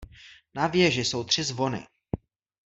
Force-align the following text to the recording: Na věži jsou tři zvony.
Na 0.55 0.67
věži 0.67 1.05
jsou 1.05 1.23
tři 1.23 1.43
zvony. 1.43 1.87